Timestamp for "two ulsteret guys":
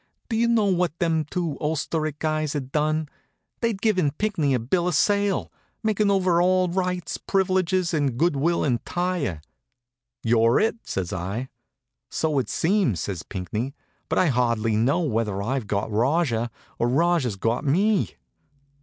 1.29-2.53